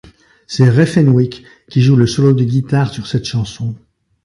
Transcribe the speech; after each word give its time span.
C'est 0.47 0.67
Ray 0.67 0.87
Fenwick 0.87 1.43
qui 1.69 1.83
joue 1.83 1.95
le 1.95 2.07
solo 2.07 2.33
de 2.33 2.43
guitare 2.43 2.91
sur 2.91 3.05
cette 3.05 3.25
chanson. 3.25 3.75